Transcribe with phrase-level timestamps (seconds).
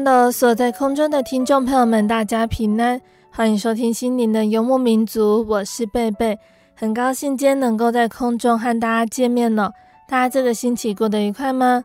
[0.00, 2.98] 哈喽，所在空中的听众朋友们，大家平安，
[3.30, 6.38] 欢迎收听心灵的游牧民族，我是贝贝，
[6.74, 9.70] 很高兴今天能够在空中和大家见面了。
[10.08, 11.84] 大家这个星期过得愉快吗？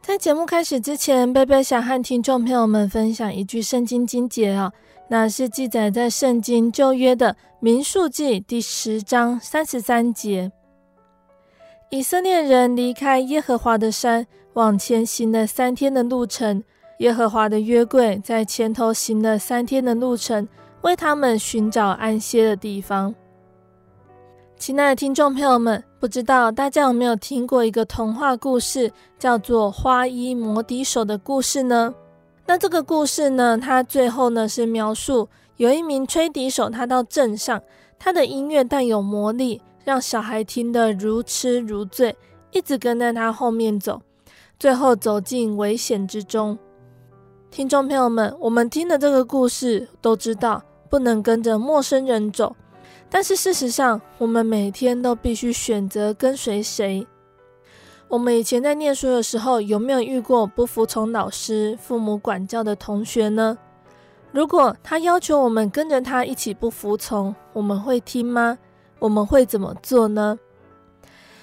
[0.00, 4.72] 在节目开始之前，贝贝想和听众朋友们分享一句圣经经节哦，
[5.08, 10.52] 那是记载在圣经旧约的民数记第十章三十三节。
[11.90, 16.62] 以色列人离开耶和华的山，往前行了三天的路程。
[17.02, 20.46] 耶和华的约柜在前头行了三天的路程，
[20.82, 23.12] 为他们寻找安歇的地方。
[24.56, 31.92] 亲爱的听众朋友们，不知道大家有没有听过一个童话故事，叫做《花衣魔笛手》的故事呢？
[32.46, 37.60] 那这个故事呢，它最后呢是描述有一名吹笛手，他到镇上，
[37.98, 42.14] 他的音乐带有魔力，让小孩听得如痴如醉，
[42.52, 44.00] 一直跟在他后面走，
[44.56, 46.56] 最后走进危险之中。
[47.52, 52.56] 听众朋友们，我们听的这个故事都知道不能跟着陌生人走，
[53.10, 57.06] 但是事实上，我们每天都必须选择跟随谁。
[58.08, 63.58] 我们以前在念书的时候，有没有遇过不服从老师、父母管教的同学呢？
[64.30, 68.56] 如果他要求我们跟着他一起不服从，我们会听吗？
[68.98, 70.38] 我们会怎么做呢？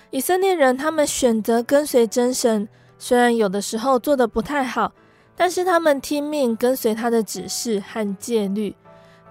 [0.10, 4.92] 以色列人他们选择跟随真神，虽然有的时候做的不太好。
[5.40, 8.76] 但是他们听命跟随他的指示和戒律，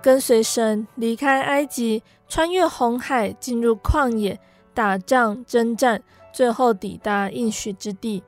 [0.00, 4.40] 跟随神离开埃及，穿越红海，进入旷野
[4.72, 6.02] 打仗征战，
[6.32, 8.22] 最后抵达应许之地。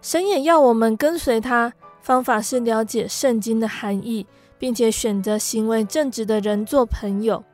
[0.00, 4.26] 神也要我们跟随他，方法是了解圣经的含义，
[4.58, 7.44] 并且选择行为正直的人做朋友。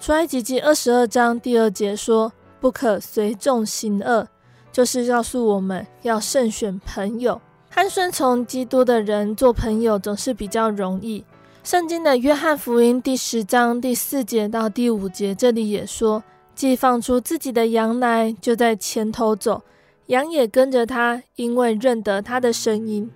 [0.00, 4.26] 出埃及记二十二章第二节说：“不可随众行恶”，
[4.72, 7.38] 就是告诉我们要慎选朋友。
[7.76, 11.24] 和顺从基督的人做朋友总是比较容易。
[11.64, 16.22] 圣经的约翰福音第十章第四节到第五节，这里也说：
[16.54, 19.60] 既放出自己的羊来，就在前头走，
[20.06, 23.10] 羊也跟着他，因为认得他的声音。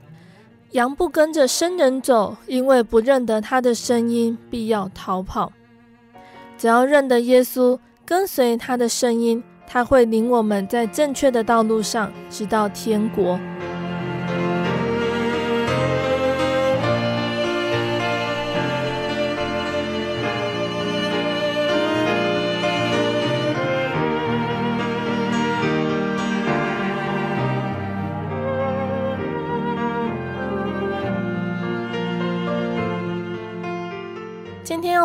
[0.72, 5.52] 羊不跟着生人走，因为不认得他的声音，必要逃跑。
[6.56, 13.38] 只要认得耶稣，跟随他的声音，他会领我们在正确的道路上，直到天国。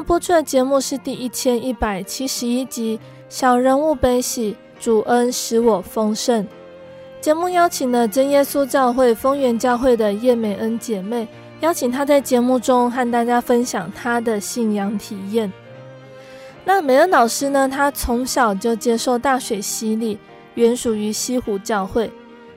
[0.04, 2.98] 播出的节目是第一千一百七十一集
[3.30, 6.44] 《小人物悲喜，主恩使我丰盛》。
[7.22, 11.26] 节目邀请了真耶稣教会丰原教会的叶美恩姐妹，
[11.62, 15.52] 邀请她在节目中和大家分享她的信仰体验。
[16.66, 17.70] 那美恩老师呢？
[17.70, 20.20] 她从小就接受大水洗礼，
[20.56, 22.12] 原属于西湖教会。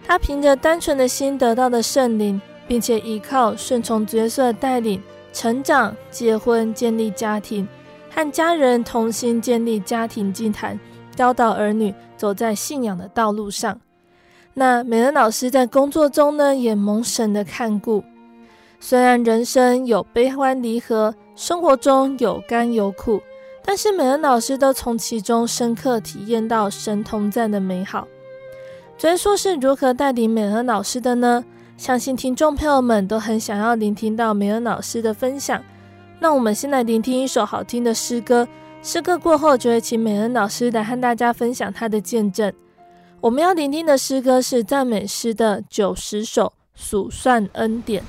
[0.04, 5.00] 她凭着单纯的心得到的圣灵，并且依靠顺从角色的带领。
[5.36, 7.68] 成长、结婚、建立家庭，
[8.10, 10.80] 和家人同心建立家庭祭坛，
[11.14, 13.78] 教导儿女走在信仰的道路上。
[14.54, 18.02] 那美恩老师在工作中呢，也蒙神的看顾，
[18.80, 23.20] 虽然人生有悲欢离合，生活中有甘有苦，
[23.62, 28.08] 但是美恩老师都从其中深刻体验到神同在的美好。
[28.96, 31.44] 昨天说是如何带领美恩老师的呢？
[31.76, 35.62] 相信听众朋友们都很想要聆听到美恩老师的分享。
[36.18, 38.48] 那我们先来聆听一首好听的诗歌，
[38.82, 42.50] 诗歌过后就会请美恩老师来和大家分享他的见证。
[43.20, 48.02] 我们要聆听的诗歌是赞美诗的九十首，数算恩典。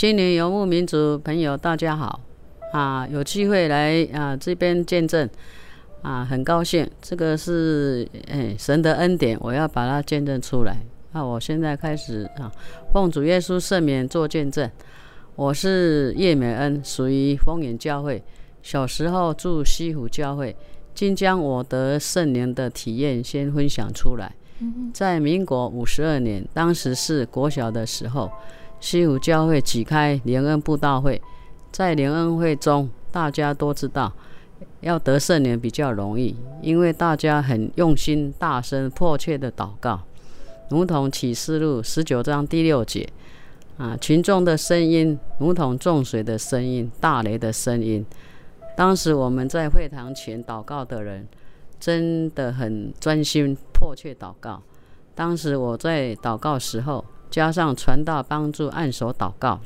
[0.00, 2.20] 心灵游牧民族朋友，大家好
[2.72, 3.06] 啊！
[3.06, 5.28] 有机会来啊这边见证
[6.00, 6.90] 啊，很高兴。
[7.02, 10.78] 这个是哎神的恩典，我要把它见证出来。
[11.12, 12.50] 那我现在开始啊，
[12.94, 14.70] 奉主耶稣圣名做见证。
[15.36, 18.24] 我是叶美恩，属于丰原教会。
[18.62, 20.56] 小时候住西湖教会，
[20.94, 24.34] 今将我得圣灵的体验先分享出来。
[24.94, 28.30] 在民国五十二年，当时是国小的时候。
[28.80, 31.20] 西湖教会举开灵恩布道会，
[31.70, 34.10] 在灵恩会中，大家都知道
[34.80, 40.00] 要得圣灵比较容易，因为大家很用心、大声、迫切的祷告，
[40.70, 43.06] 如同启示录十九章第六节
[43.76, 48.04] 啊，群众的声音如同众水的声音、大雷的声音。
[48.74, 51.28] 当时我们在会堂前祷告的人，
[51.78, 54.62] 真的很专心、迫切祷告。
[55.14, 57.04] 当时我在祷告时候。
[57.30, 59.60] 加上传道帮助按手祷告，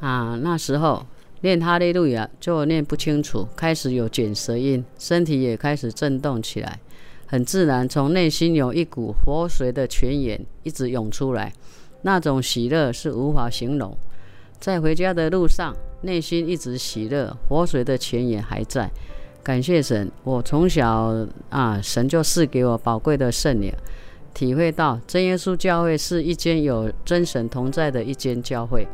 [0.00, 1.04] 啊，那时候
[1.42, 6.80] 念哈利路亚就念不清楚，开始有卷舌音，身体也开始震动起来，
[7.26, 11.52] 很自然，从内心有一股活水的泉眼一直涌出来，
[12.02, 13.96] 那种喜乐是无法形容。
[14.58, 18.90] 在回家的路上，内心一直喜乐，活水的泉眼还在。
[19.42, 21.14] 感谢神，我从小
[21.50, 23.72] 啊，神就赐给我宝贵的圣灵。
[24.36, 28.86] 体会到真耶稣教会是一间有真神同在的一间教会，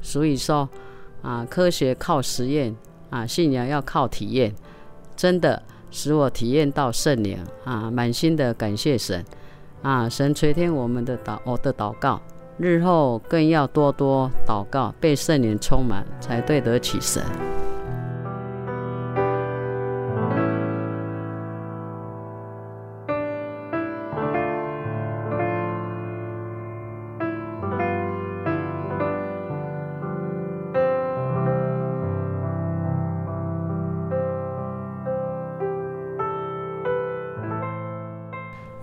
[0.00, 0.66] 所以说
[1.20, 2.74] 啊，科学靠实验
[3.10, 4.54] 啊，信仰要靠体验，
[5.14, 9.22] 真的使我体验到圣灵啊，满心的感谢神
[9.82, 12.18] 啊，神垂听我们的祷我的祷告，
[12.56, 17.22] 日后更要多多祷告，被圣灵充满，才对得起神。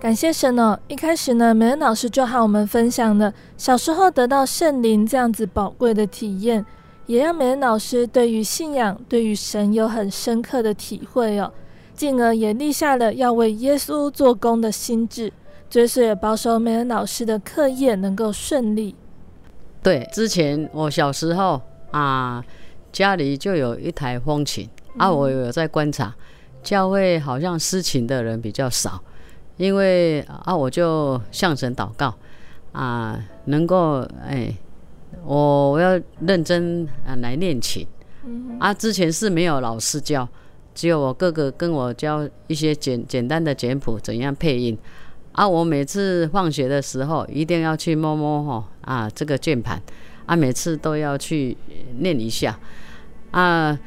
[0.06, 0.78] 感谢神哦！
[0.86, 6.64] 一开始呢，美恩老师就和我们分享了小时候得到圣灵这样子宝贵的体验，
[7.06, 11.52] 也让美恩老师对于信仰、对于神有很深刻的体会哦，
[11.96, 15.32] 进而也立下了要为耶稣做工的心志，
[15.68, 18.94] 追随也保守美恩老师的课业能够顺利。
[19.82, 21.60] 对，之前我小时候
[21.90, 22.40] 啊，
[22.92, 26.14] 家里就有一台风琴，嗯、啊，我有在观察，
[26.62, 29.02] 教会好像司琴的人比较少。
[29.56, 32.14] 因为啊，我就向神祷告
[32.72, 34.54] 啊，能够哎，
[35.24, 37.86] 我我要认真啊来练琴。
[38.58, 40.28] 啊，之前是没有老师教，
[40.74, 44.76] 只有我哥哥跟我教一些简简单的简谱，怎样配音。
[45.32, 49.80] 啊，我每次放学的时候一定要去摸摸哈啊这个键盘，
[50.26, 51.56] 啊每次都要去
[52.00, 52.58] 练一下
[53.30, 53.78] 啊。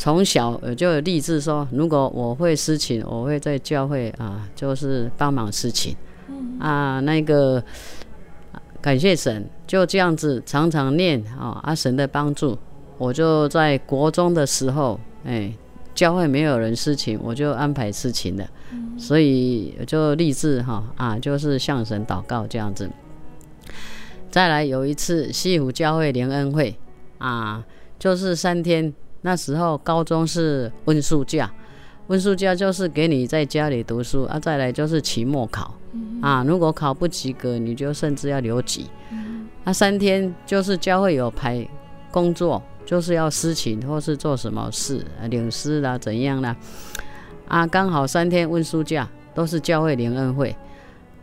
[0.00, 5.94] 从小我就立志说，如果我会司琴，我会在教会啊，就是帮忙司琴。
[6.58, 7.62] 啊，那个
[8.80, 12.56] 感谢神，就这样子常常念啊，阿神的帮助，
[12.96, 15.52] 我就在国中的时候，哎，
[15.94, 18.48] 教会没有人司琴，我就安排司琴的，
[18.96, 22.90] 所以就立志哈啊，就是向神祷告这样子。
[24.30, 26.74] 再来有一次西湖教会联恩会
[27.18, 27.62] 啊，
[27.98, 28.94] 就是三天。
[29.22, 31.50] 那时候高中是温书假，
[32.06, 38.86] 温书假就是给你在家里读书啊，再来就是期末考，嗯、啊，如果考不及格，你就甚至要留级。
[39.10, 41.66] 嗯、啊，三天就是教会有排
[42.10, 46.56] 工作，就是要私情或是做什么事，啊、领师啦怎样啦，
[47.46, 50.56] 啊，刚好三天温书假都是教会联恩会。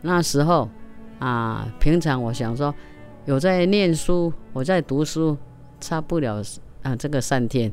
[0.02, 0.70] 那时候
[1.18, 2.74] 啊，平常我想说
[3.26, 5.36] 有在念书，我在读书，
[5.82, 6.42] 差不了。
[6.84, 7.72] 啊，这个三天，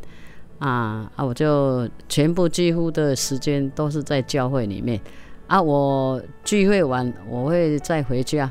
[0.58, 5.00] 啊啊，我就全部几乎的时间都是在教会里面，
[5.46, 8.50] 啊，我聚会完我会再回家，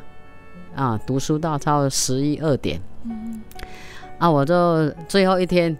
[0.76, 2.82] 啊，读书到差十一二点，
[4.18, 5.76] 啊，我就最后一天，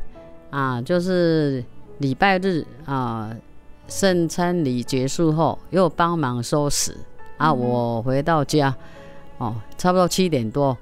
[0.50, 1.64] 啊，就是
[2.00, 3.34] 礼拜日啊，
[3.88, 6.96] 圣餐礼结束后又帮忙收拾，
[7.38, 8.76] 啊，我回到家，
[9.38, 10.78] 哦，差不多七点多。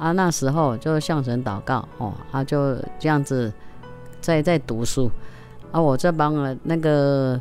[0.00, 3.52] 啊，那时候就向神祷告哦，啊，就这样子
[4.18, 5.10] 在在读书，
[5.70, 7.38] 啊，我这帮了那个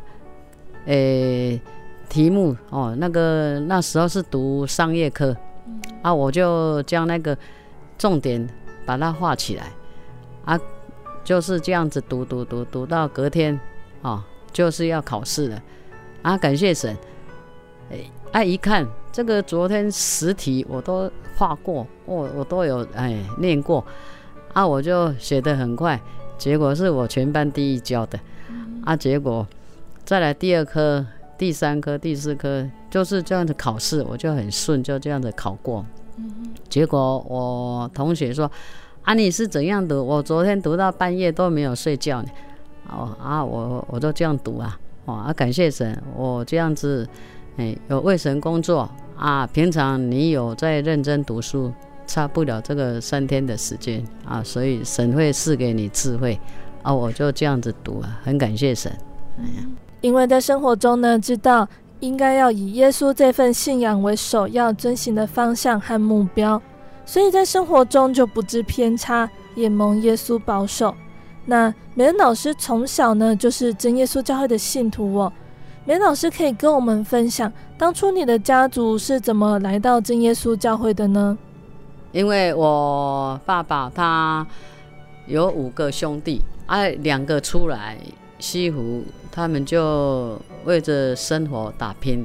[0.86, 1.62] 诶、欸、
[2.10, 5.34] 题目哦，那个那时候是读商业科，
[6.02, 7.38] 啊，我就将那个
[7.98, 8.46] 重点
[8.86, 9.72] 把它画起来，
[10.44, 10.60] 啊，
[11.24, 13.58] 就是这样子读读读读到隔天
[14.02, 15.62] 哦，就是要考试了，
[16.24, 16.98] 啊，感谢神，
[17.90, 18.86] 哎，啊，一看。
[19.12, 23.84] 这个昨天十题我都画过，我我都有哎念过，
[24.54, 26.00] 啊，我就写得很快，
[26.38, 28.20] 结果是我全班第一交的，
[28.86, 29.46] 啊，结果
[30.06, 31.06] 再来第二科、
[31.38, 35.84] 第三科、第四科就是这样子考试，我就很顺，就这样子考过。
[36.70, 38.50] 结果我同学说，
[39.04, 40.06] 啊，你是怎样读？
[40.06, 42.30] 我昨天读到半夜都没有睡觉呢。
[42.90, 47.08] 哦啊，我我就这样读啊，哦啊，感谢神，我这样子。
[47.58, 49.46] 哎，有为神工作啊！
[49.48, 51.72] 平常你有在认真读书，
[52.08, 56.40] 差不了这个三天的时间啊，所以神会赐给你智慧
[56.82, 56.94] 啊！
[56.94, 58.92] 我就这样子读啊，很感谢神。
[60.02, 61.68] 因为在生活中呢，知道
[62.00, 66.62] 应该要以耶稣这份信仰为首要遵循的方向和目标，
[67.06, 70.96] 所以在生活中就不致偏差，也蒙耶稣保守。
[71.46, 75.34] 那美恩老师从小呢，就是真耶稣教会的信徒哦。
[75.90, 81.36] 美老师可以跟我们分享，当初你的家族是怎么来到真耶稣教会的呢？
[82.12, 84.46] 因为我爸爸他
[85.26, 87.98] 有五个兄弟，啊，两个出来
[88.38, 92.24] 西湖，他们就为着生活打拼。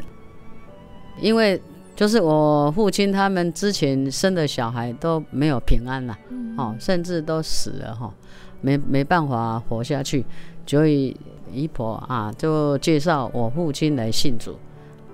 [1.18, 1.59] 因为
[1.97, 8.12] 就是我父亲他们之前生的小孩都没有平安了，嗯、哦，甚至都死了哈，
[8.61, 10.23] 没没办法活下去，
[10.66, 11.16] 所以。
[11.53, 14.57] 姨婆啊，就介绍我父亲来信主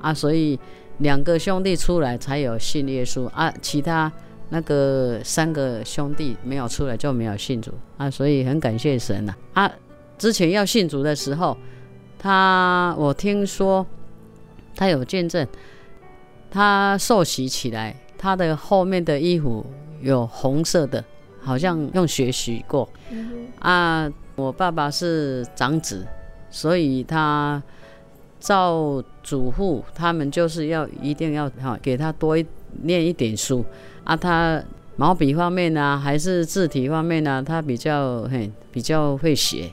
[0.01, 0.59] 啊，所以
[0.99, 4.11] 两个兄弟出来才有信耶稣啊，其他
[4.51, 9.71] 那个三个兄弟没有出来就没有信主啊，所以很感谢神呐啊！
[10.19, 11.57] 之前要信主的时候，
[12.19, 13.87] 他我听说
[14.77, 15.47] 他有见证，
[16.51, 19.65] 他受洗起来，他的后面的衣服
[20.03, 21.03] 有红色的，
[21.41, 22.89] 好像用血洗过
[23.61, 24.11] 啊。
[24.37, 26.07] 我爸爸是长子。
[26.51, 27.63] 所以他
[28.39, 32.45] 照嘱咐，他们就是要一定要哈给他多一
[32.83, 33.65] 念一点书
[34.05, 34.17] 啊。
[34.17, 34.63] 他
[34.97, 39.71] 毛笔方面呢、还是字体方面呢、他比较嘿比较会写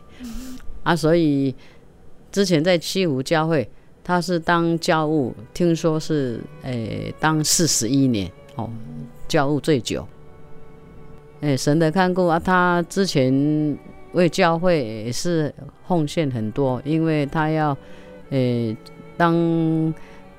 [0.84, 0.96] 啊。
[0.96, 1.54] 所以
[2.32, 3.70] 之前在西湖教会，
[4.04, 8.70] 他是当教务，听说是诶、当四十一年哦，
[9.28, 10.08] 教务最久。
[11.42, 13.78] 诶、神的看顾啊，他之前
[14.14, 15.54] 为教会也是
[15.88, 17.72] 奉献很多，因为他要
[18.30, 18.78] 诶、欸、
[19.16, 19.94] 当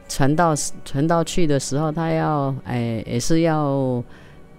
[0.09, 4.03] 传道传道去的时候，他要诶、欸、也是要。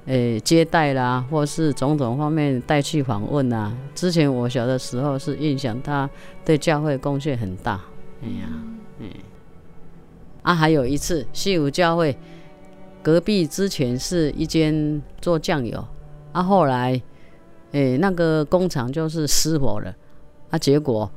[0.06, 3.72] 诶，接待啦，或是种种方面带去访问啦。
[3.94, 6.10] 之前我小的时候是印象，他
[6.44, 7.80] 对教会贡献很大。
[8.24, 8.48] 哎呀，
[8.98, 9.08] 嗯，
[10.42, 12.18] 啊，还有一次西湖教会
[13.04, 15.86] 隔壁之前是一间做酱油，
[16.32, 17.00] 啊，后来
[17.72, 19.94] 诶那个工厂就是失火了，
[20.50, 21.10] 啊，结果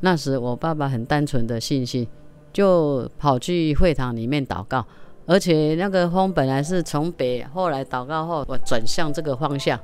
[0.00, 2.06] 那时我爸爸很单纯的信心，
[2.52, 4.84] 就跑去会堂里面祷告。
[5.28, 9.76] 而且那个风本来是从北，后来祷告后我转向这个方向，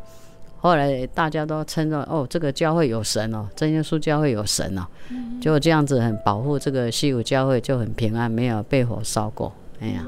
[0.60, 4.86] 后来大家都称赞哦，这个教会有神哦，真耶稣教会有神哦，
[5.40, 10.06] 就这样子很保护这个西湖教会就很平安，没有被火烧过，哎呀。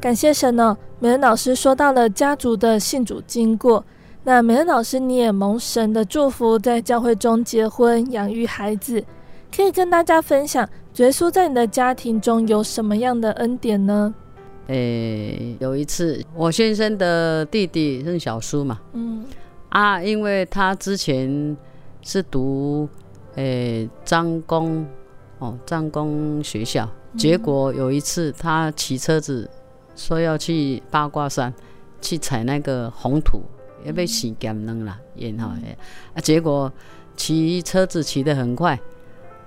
[0.00, 3.84] 感谢神哦，美恩老师说到了家族的信主经过。
[4.22, 9.02] 那美恩老师，你也蒙神的祝福，在教会中结婚、养育孩子，
[9.54, 14.14] 可以跟大家分享，耶稣在你的家庭中有什么样的恩典呢？
[14.68, 19.24] 诶、欸，有一次，我先生的弟弟是小叔嘛，嗯，
[19.70, 21.56] 啊，因为他之前
[22.02, 22.88] 是读
[23.34, 24.86] 诶张公
[25.40, 29.50] 哦张公学校，结果有一次他骑车子。
[29.98, 31.52] 说要去八卦山
[32.00, 33.42] 去采那个红土，
[33.84, 35.50] 要被洗干净了，然后
[36.14, 36.72] 啊，结果
[37.16, 38.78] 骑车子骑得很快，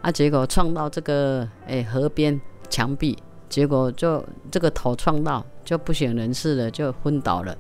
[0.01, 2.39] 啊，结果撞到这个诶河边
[2.69, 3.17] 墙壁，
[3.47, 7.57] 结果就这个头撞到就不省人事了，就昏倒了，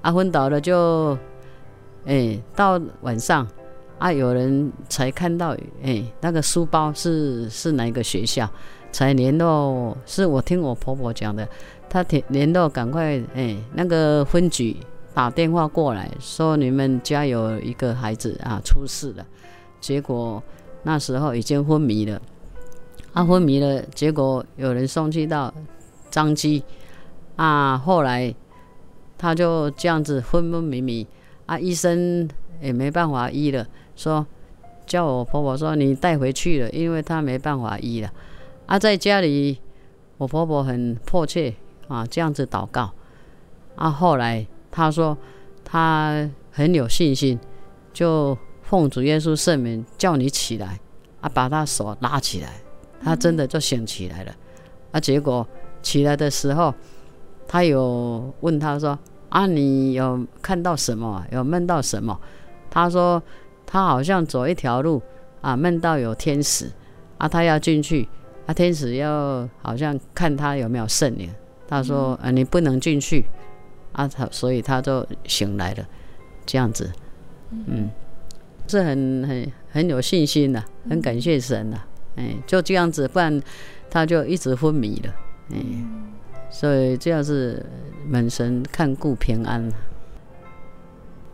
[0.00, 1.16] 啊，昏倒了就
[2.06, 3.46] 诶到晚上
[3.98, 8.50] 啊，有人才看到诶那个书包是是哪一个学校，
[8.92, 11.48] 才联络，是我听我婆婆讲的。
[11.88, 14.76] 他联联络，赶快哎，那个分局
[15.12, 19.26] 打电话过来，说你们家有一个孩子啊出事了，
[19.80, 20.40] 结果
[20.84, 22.22] 那时候已经昏迷了，
[23.12, 25.52] 啊昏迷了，结果有人送去到
[26.10, 26.62] 张基，
[27.34, 28.32] 啊后来
[29.18, 31.04] 他就这样子昏昏迷迷，
[31.46, 32.28] 啊医生
[32.60, 34.24] 也没办法医了，说
[34.86, 38.12] 叫我婆婆说你带回去了，因为他没办法医了，
[38.70, 39.58] 啊在家里
[40.16, 41.52] 我婆婆很迫切。
[41.90, 42.92] 啊，这样子祷告，
[43.74, 45.18] 啊，后来她说
[45.64, 47.36] 她很有信心，
[47.92, 50.78] 就奉主耶稣圣名叫你起来，
[51.20, 52.62] 啊，把他手拉起来，
[53.02, 54.32] 他真的就醒起来了，
[54.92, 55.44] 啊，结果
[55.82, 56.72] 起来的时候，
[57.48, 58.96] 他有问他说
[59.30, 61.26] 啊，你有看到什么？
[61.32, 62.16] 有梦到什么？
[62.70, 63.20] 他说
[63.66, 65.02] 他好像走一条路，
[65.40, 66.70] 啊，梦到有天使，
[67.18, 68.08] 啊，他要进去，
[68.46, 71.30] 啊，天使要好像看他有没有圣灵。
[71.68, 73.24] 他说：“啊，你不能进去。
[73.92, 75.86] 啊！”他所以他就醒来了，
[76.46, 76.90] 这样子，
[77.50, 77.90] 嗯，
[78.66, 81.78] 是很很很有信心的，很感谢神的，
[82.16, 83.40] 哎，就这样子，不然
[83.88, 85.14] 他就一直昏迷了，
[85.52, 85.58] 哎，
[86.50, 87.64] 所以这样是
[88.06, 89.68] 门神看顾平安。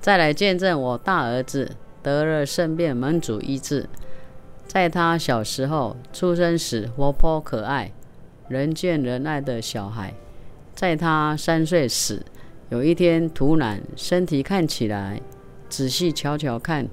[0.01, 1.71] 再来见证我大儿子
[2.03, 3.89] 得了圣变，门主医治，
[4.77, 7.91] 在他小时候出生时活泼可爱、
[8.47, 10.13] 人见人爱的小孩。
[10.75, 12.23] 在他三岁时，
[12.69, 15.19] 有一天突然身体看起来，
[15.71, 16.87] 仔细瞧瞧看，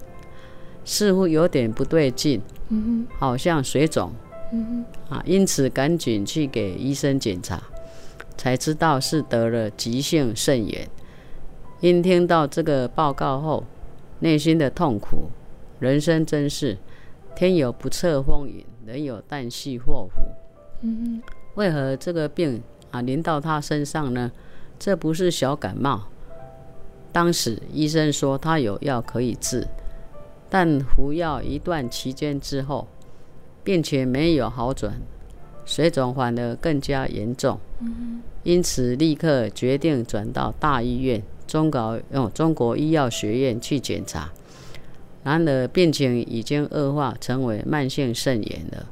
[0.86, 4.14] 似乎有点不对劲，嗯、好像水肿，
[4.54, 7.62] 嗯，啊，因此赶紧去给医生检查，
[8.38, 10.88] 才知道是得了急性肾炎。
[11.82, 13.66] 因听到这个报告后，
[14.20, 15.30] 内心的痛苦，
[15.80, 16.78] 人生真是
[17.36, 20.22] 天有不测风云，人有旦夕祸福。
[20.82, 21.22] 嗯，
[21.56, 22.62] 为何这个病？
[22.92, 24.32] 啊，临到他身上呢，
[24.78, 26.04] 这不是小感冒。
[27.12, 29.68] 当时医生说他有药可以治，
[30.50, 32.88] 但服药一段期间之后，
[33.64, 34.94] 病情没有好转，
[35.66, 37.60] 水肿反而更加严重。
[38.44, 44.32] 因此立刻决定转到大医院中国哦中国医药学院去检查。
[45.24, 48.88] 然而病情已经恶化，成为慢性肾炎了，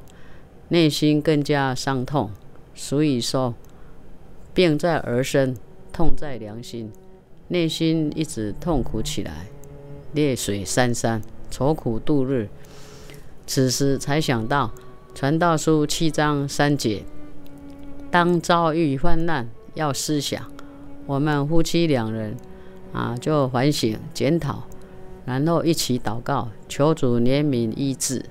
[0.70, 2.32] 内心更加伤痛。
[2.74, 3.54] 所以说。
[4.54, 5.56] 病在儿身，
[5.94, 6.92] 痛在良心，
[7.48, 9.46] 内心一直痛苦起来，
[10.14, 12.50] 泪水潸潸，愁苦度日。
[13.48, 14.74] 此时才想到
[15.18, 17.06] 《传道书》七章三节：
[18.12, 20.52] 当遭遇患难，要思想。
[21.06, 22.36] 我们夫妻两人
[22.92, 24.68] 啊，就反省检讨，
[25.26, 28.26] 然后一起祷告，求主怜悯医治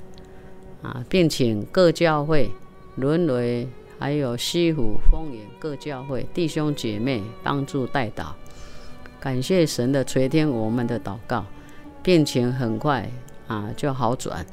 [0.82, 2.50] 啊，并请各教会
[2.96, 8.26] 沦为还有西湖、丰原各教会弟兄姐妹帮助代祷，
[9.20, 11.44] 感谢神的垂听我们的祷告，
[12.02, 13.10] 病情很快
[13.46, 14.44] 啊就好转，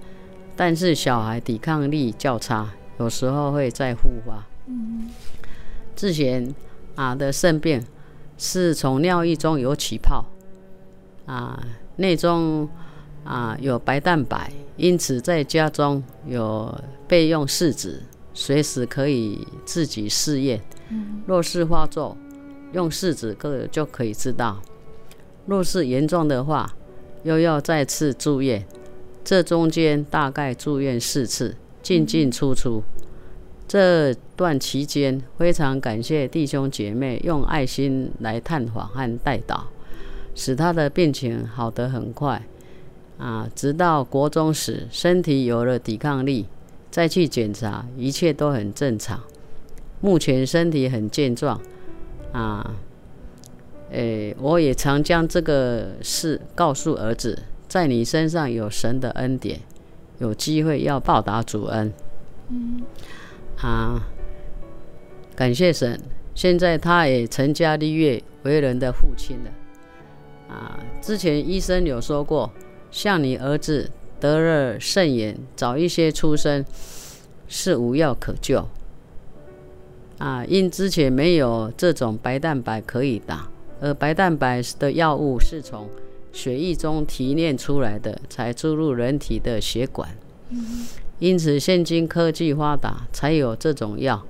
[0.56, 2.70] 但是小孩抵抗力较差，
[3.00, 4.46] 有时候会再复发。
[5.96, 6.54] 之前
[6.96, 7.84] 啊的肾病。
[8.40, 10.24] 是从尿液中有起泡，
[11.26, 11.60] 啊，
[11.98, 12.68] 内中
[13.24, 16.74] 啊有白蛋白，因此在家中有
[17.08, 18.02] 备用试纸，
[18.34, 20.62] 随时可以自己试验。
[21.26, 22.16] 若是发作，
[22.72, 24.62] 用试纸个就可以知道；
[25.46, 26.74] 若是严重的话，
[27.24, 28.66] 又要再次住院。
[29.24, 32.82] 这中间大概住院四次，进进出出。
[33.68, 39.64] 这段期间，非常感谢弟兄姐妹用爱心来探访和代祷，
[40.38, 42.42] 使他的病情好得很快。
[43.18, 46.46] 啊，直到国中时，身体有了抵抗力，
[46.92, 49.20] 再去检查，一切都很正常。
[50.00, 51.60] 目前身体很健壮。
[52.32, 52.76] 啊，
[53.90, 59.60] 诶，我也常将这个事告诉儿子，在你身上有神的恩典，
[60.20, 61.92] 有机会要报答主恩。
[62.50, 62.84] 嗯。
[63.58, 64.08] 啊，
[65.36, 66.00] 感谢神！
[66.36, 69.50] 现在他也成家立业，为人的父亲了。
[70.50, 72.52] 啊，之前医生有说过，
[72.90, 76.64] 像你儿子得了肾炎，早一些出生
[77.48, 78.68] 是无药可救。
[80.18, 83.48] 啊，因之前没有这种白蛋白可以打，
[83.80, 85.88] 而白蛋白的药物是从
[86.32, 90.10] 血液中提炼出来的，才注入人体的血管。
[91.20, 94.26] 因此，现今科技发达，才有这种药。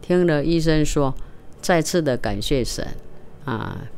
[0.00, 1.14] 听了医生说，
[1.60, 2.86] 再次的感谢神
[3.44, 3.88] 啊！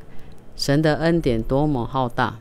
[0.58, 2.36] 神的恩典多么浩大！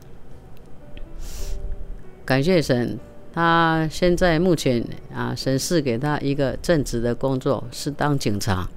[2.24, 2.98] 感谢神，
[3.32, 8.68] 他现在目前啊，神赐给他一个正职的工作，是当警察。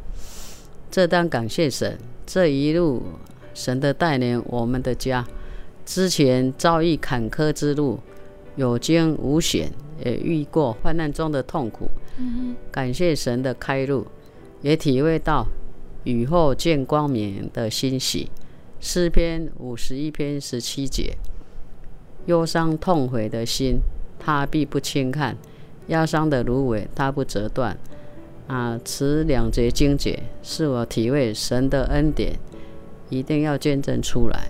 [0.91, 3.01] 这当感谢神，这一路
[3.56, 5.25] 神的带领，我们的家
[5.88, 7.99] 之前遭遇坎坷之路，
[8.56, 9.71] 有惊无险。
[10.04, 11.88] 也遇过患难中的痛苦，
[12.71, 14.08] 感谢神的开路，
[14.62, 15.45] 也体会到
[16.06, 18.27] 雨后见光明的欣喜。
[18.84, 21.15] 诗篇五十一篇十七节，
[22.26, 23.80] 忧伤痛悔的心，
[24.17, 25.36] 他必不轻看；
[25.88, 27.78] 压伤的芦苇，他不折断。
[28.48, 32.39] 啊，此两节经节是我体会神的恩典，
[33.10, 34.50] 一定要见证出来。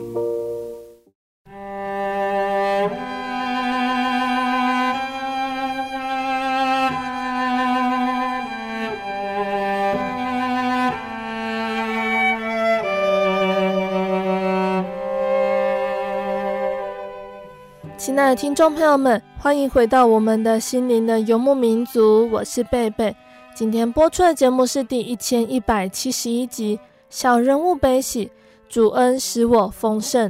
[18.21, 23.15] 爱的听众朋友们，欢迎回到我们的心灵的游牧民族，我是贝贝。
[23.55, 26.77] 今天播出的节目是第一千一百七十一集
[27.09, 28.29] 《小人物悲喜，
[28.69, 30.29] 主恩使我丰盛》。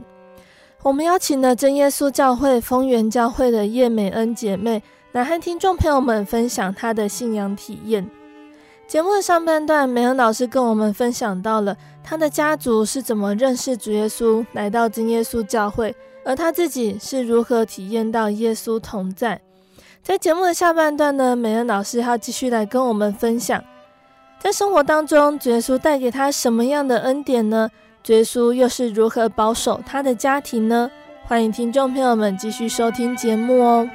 [0.83, 8.09] 我们邀请了真耶稣教会丰原教会的叶美恩姐妹来和听众朋友们分享她的信仰体验。
[8.87, 15.93] 节目的上半段，美恩老师跟我们分享到了她的家族是怎么认识主耶稣，来到真耶稣教会。
[16.23, 19.41] 而他自己是如何体验到耶稣同在？
[20.03, 23.63] 在节目的下半段呢，美恩老师要继续来跟我们分享，
[24.39, 27.69] 在生活当中，主耶稣带给他什么样的恩典呢？
[28.03, 30.89] 主耶稣又是如何保守他的家庭呢？
[31.25, 33.87] 欢迎听众朋友们继续收听节目哦。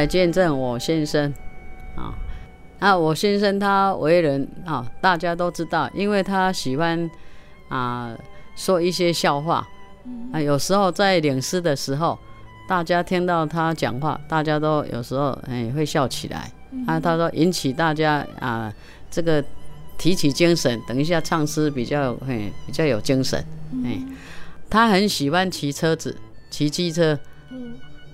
[0.00, 1.30] 来见证我先生
[1.94, 2.14] 啊。
[2.78, 7.10] 那我先生他为人啊，大家都知道，因为他喜欢
[7.68, 8.16] 啊
[8.56, 9.68] 说一些笑话
[10.32, 10.40] 啊。
[10.40, 12.18] 有时候在领诗的时候，
[12.66, 16.50] 大家听到他讲话，大家都有时候哎会笑起来
[16.86, 16.98] 啊。
[16.98, 18.72] 他说引起大家啊
[19.10, 19.44] 这个
[19.98, 23.38] 提起精神，等一下唱诗比较哎比较有精神
[23.84, 24.00] 哎。
[24.70, 26.16] 他很喜欢骑车子，
[26.48, 27.18] 骑机车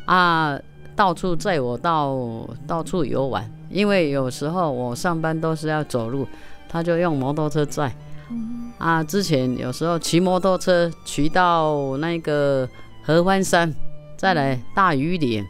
[0.06, 0.58] 啊，
[0.96, 3.48] 到处载我到到处游玩。
[3.68, 6.26] 因为有时候我上班都是要走路，
[6.68, 7.94] 他就用摩托车载。
[8.78, 12.68] 啊，之前有时候骑摩托车骑到那个
[13.02, 13.72] 合欢山，
[14.16, 15.44] 再来大雨点，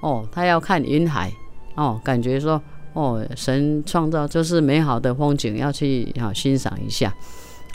[0.00, 1.32] 哦，他要看云海，
[1.74, 2.60] 哦，感觉说，
[2.94, 7.12] 哦，神创造就是美好的风景，要去啊欣赏一下。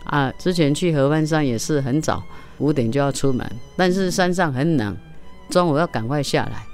[0.06, 2.24] 啊，之前去合欢山也是很早，
[2.60, 4.98] 五点就要出门，但是山上很冷，
[5.50, 6.71] 中午要赶快下来。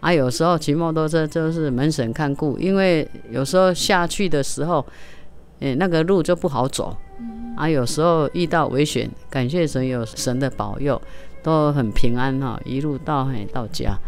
[0.00, 4.84] 啊，有时候骑摩托车就是门神看顾，因为有时候下去的时候，
[5.58, 6.96] 诶，那个路就不好走。
[7.56, 11.00] 啊，有时候遇到危险，感谢神有神的保佑，
[11.42, 13.98] 都很平安哈，一路到嘿到家。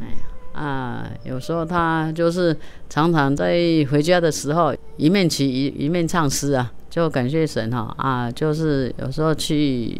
[0.00, 2.56] 哎呀，啊，有时候他就是
[2.88, 3.54] 常常在
[3.88, 9.96] 回家的时候，一面骑一一面唱诗啊，就感谢神哈啊，就是有时候去。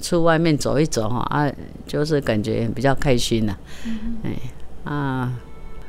[0.00, 1.52] 出外面走一走哈啊，
[1.86, 3.58] 就是感觉比较开心呐、啊。
[4.24, 4.32] 哎
[4.82, 5.32] 啊，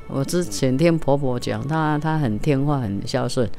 [0.08, 3.50] 我之前听婆婆讲，她她很听话，很孝顺，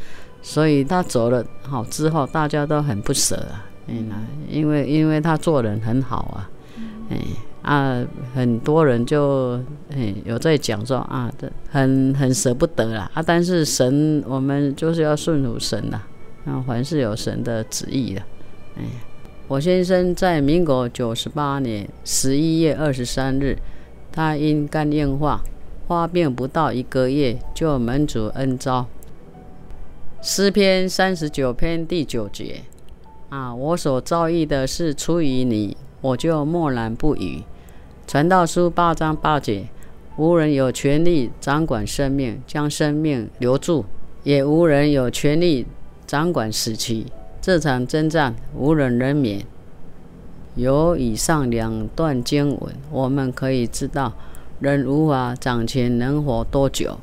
[0.42, 3.64] 所以她走了好之后，大家都很不舍啊。
[3.86, 4.10] 嗯，
[4.48, 6.50] 因为因为她做人很好啊。
[7.08, 7.18] 哎
[7.62, 9.58] 啊，很多人就
[9.90, 13.22] 哎有在讲说啊，这很很舍不得啦啊。
[13.22, 16.02] 但是神，我们就是要顺服神呐。
[16.44, 18.22] 啊，凡事有神的旨意的。
[18.76, 18.82] 哎。
[19.48, 23.58] 我先生在民国九十八年十一月二十三日，
[24.10, 25.42] 他因肝硬化
[25.86, 28.86] 发病不到一个月就门主恩召。
[30.22, 32.62] 诗篇三十九篇第九节
[33.28, 37.42] 啊，我所遭遇的是出于你，我就默然不语。
[38.06, 39.66] 传道书八章八节，
[40.16, 43.84] 无人有权利掌管生命，将生命留住；
[44.22, 45.66] 也无人有权利
[46.06, 47.06] 掌管死期。
[47.42, 49.44] 这场征战无人能免。
[50.54, 54.12] 由以上两段经文，我们可以知道，
[54.60, 57.00] 人无法掌权能活多久。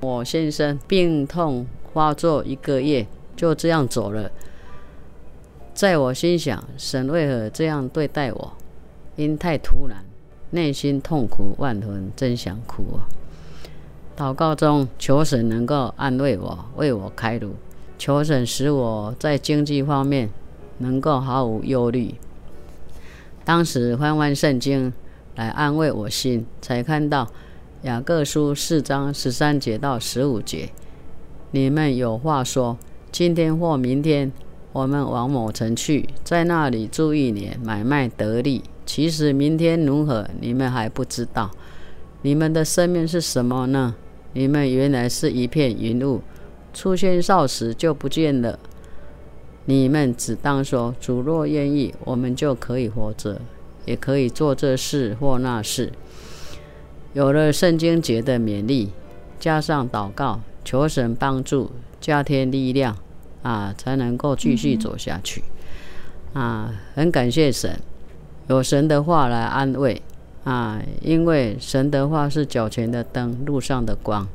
[0.00, 3.06] 我先生病痛发作一个月，
[3.36, 4.30] 就这样走了。
[5.74, 8.54] 在我心想，神为何这样对待我？
[9.16, 10.02] 因太突然，
[10.52, 13.04] 内心痛苦万分，真想哭啊！
[14.16, 17.54] 祷告中求神能够安慰我，为我开路。
[17.98, 20.30] 求神使我在经济方面
[20.78, 22.14] 能够毫无忧虑。
[23.44, 24.92] 当时翻翻圣经
[25.34, 27.28] 来安慰我心，才看到
[27.82, 30.70] 雅各书四章十三节到十五节。
[31.50, 32.78] 你们有话说，
[33.10, 34.30] 今天或明天，
[34.72, 38.62] 我们往某城去，在那里住一年，买卖得利。
[38.84, 41.50] 其实明天如何，你们还不知道。
[42.22, 43.94] 你们的生命是什么呢？
[44.34, 46.20] 你们原来是一片云雾。
[46.72, 48.58] 出现少时就不见了。
[49.66, 53.40] 你们只当说：主若愿意，我们就可以活着，
[53.84, 55.92] 也可以做这事或那事。
[57.12, 58.90] 有了圣经节的勉励，
[59.38, 62.96] 加上祷告，求神帮助，加添力量，
[63.42, 65.42] 啊，才能够继续走下去。
[66.32, 67.80] 啊，很感谢神，
[68.46, 70.00] 有神的话来安慰
[70.44, 74.26] 啊，因为神的话是脚前的灯，路上的光。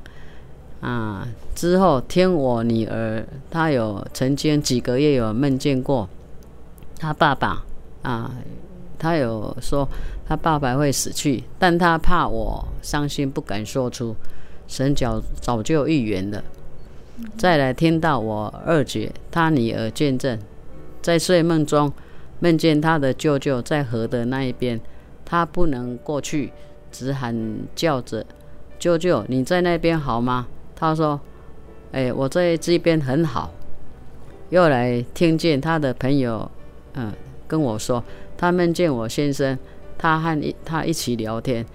[0.83, 1.25] 啊！
[1.55, 6.09] 之后听我女儿，她有曾经几个月有梦见过
[6.97, 7.63] 她爸爸
[8.01, 8.29] 啊，
[8.99, 9.87] 她有说
[10.27, 14.13] 她爸爸会死去，但她怕我伤心，不敢说出。
[14.67, 16.43] 神早早就预言了。
[17.37, 20.37] 再来听到我二姐她女儿见证，
[21.01, 21.93] 在睡梦中
[22.39, 24.81] 梦见她的舅舅在河的那一边，
[25.23, 26.51] 她不能过去，
[26.91, 28.25] 只喊叫着
[28.77, 30.47] 舅舅，你在那边好吗？
[30.75, 31.19] 他说
[31.91, 33.51] ：“哎，我在这边很好。”
[34.49, 36.49] 又来听见他的朋友，
[36.93, 37.11] 嗯，
[37.47, 38.03] 跟我说，
[38.37, 39.57] 他们见我先生，
[39.97, 41.65] 他和一他一起聊天。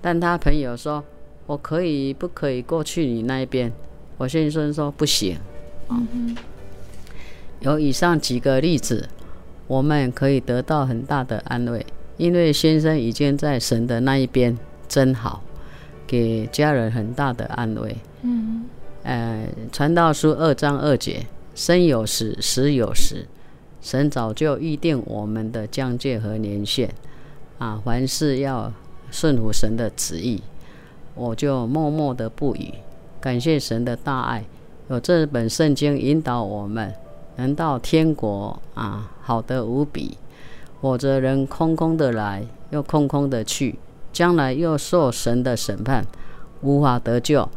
[0.00, 1.04] 但他朋友说
[1.46, 3.72] ：“我可以不可以过去你那边？”
[4.18, 5.38] 我先生说：“不行。”
[5.90, 6.36] 嗯。
[7.60, 9.08] 有以上几个例子，
[9.66, 11.84] 我们可以得到很大的安慰，
[12.16, 14.56] 因为先生已经在神的那一边，
[14.88, 15.42] 真好，
[16.06, 17.96] 给家人很大的安慰。
[18.22, 18.64] 嗯，
[19.02, 23.26] 呃，传道书二章二节，生有时，死有时，
[23.80, 26.90] 神早就预定我们的疆界和年限，
[27.58, 28.72] 啊，凡事要
[29.10, 30.42] 顺服神的旨意，
[31.14, 32.72] 我就默默的不语。
[33.20, 34.44] 感谢神的大爱，
[34.88, 36.92] 有这本圣经引导我们
[37.36, 40.16] 能到天国啊，好的无比。
[40.80, 43.76] 否则人空空的来，又空空的去，
[44.16, 46.06] 将来又受神的审判，
[46.62, 47.50] 无法得救，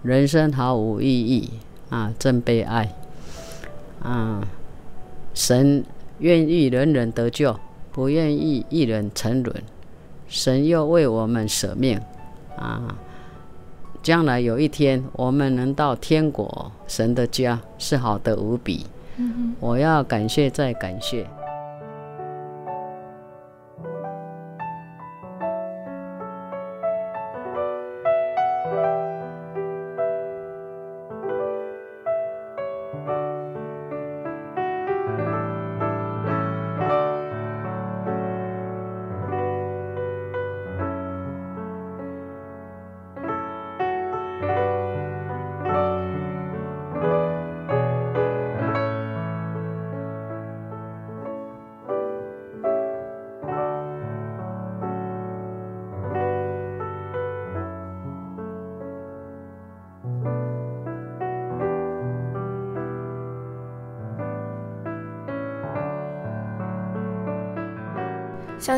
[0.00, 1.50] 人生毫无意义
[1.90, 2.14] 啊！
[2.16, 2.94] 真悲哀
[4.00, 4.46] 啊！
[5.34, 5.84] 神
[6.20, 7.58] 愿意人人得救，
[7.90, 9.60] 不愿意一人沉沦。
[10.28, 12.00] 神又为我们舍命
[12.56, 12.94] 啊！
[14.00, 18.86] 将来有一天，我们能到天国，神的家是好的无比。
[19.58, 21.26] 我要感谢再感谢。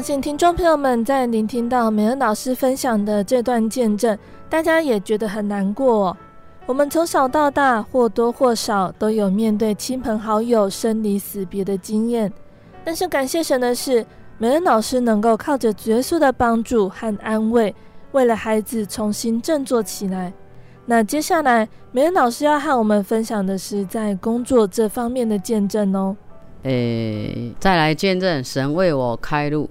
[0.06, 4.16] 请听众朋友们在聆听到美恩老师分享的这段见证，
[4.48, 6.16] 大家也觉得很难过哦。
[6.64, 12.32] 我们从小到大或多或少都有面对亲朋好友生离死别的经验，
[12.84, 14.06] 但是感谢神的是，
[14.38, 17.74] 美恩老师能够靠着耶稣的帮助和安慰，
[18.12, 20.32] 为了孩子重新振作起来。
[20.84, 26.16] 那接下来，美恩老师要和我们分享的是在工作这方面的见证哦。
[26.62, 29.68] 诶、再来见证神为我开路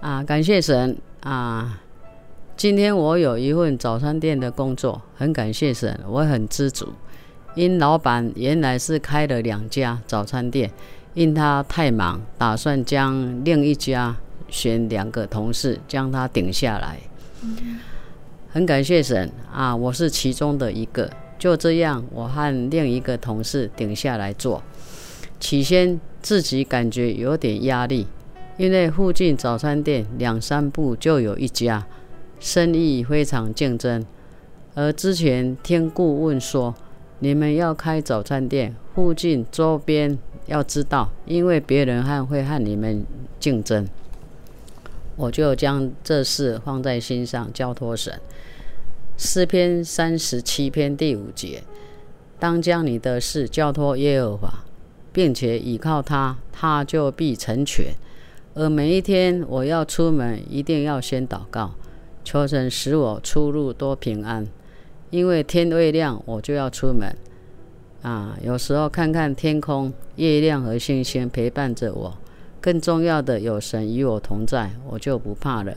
[0.00, 0.24] 啊！
[0.24, 1.80] 感谢神啊！
[2.56, 6.88] 今天我有一份早餐店的工作，很感谢神，我很知足。
[7.54, 10.70] 因老板原来是开了两家早餐店，
[11.14, 14.16] 因他太忙，打算将另一家
[14.48, 16.98] 选两个同事将他顶下来。
[18.50, 19.74] 很感谢神啊！
[19.74, 24.62] 我是其中的一个，就这样，我和另一个同事顶下来做。
[25.38, 28.06] 起先自己感觉有点压力，
[28.60, 31.86] 因为附近早餐店两三步就有一家，
[32.38, 34.04] 生意非常竞争。
[34.74, 36.74] 而之前听顾问说，
[37.20, 43.02] 你们要开早餐店，附近周边要知道，因为别人还会和你们
[43.38, 43.88] 竞争。
[45.16, 48.20] 我就将这事放在心上，交托神。
[49.16, 51.62] 诗篇三十七篇第五节，
[52.38, 54.52] 当将你的事交托耶和华。
[55.12, 57.86] 并且倚靠他，他就必成全。
[58.60, 61.72] 而每一天我要出门，一定要先祷告，
[62.22, 64.46] 求神使我出入多平安。
[65.08, 67.10] 因为天未亮，我就要出门。
[68.02, 72.14] 啊，有时候看看天空，月亮和星星陪伴着我。
[72.60, 75.74] 更重要的，有神与我同在，我就不怕了。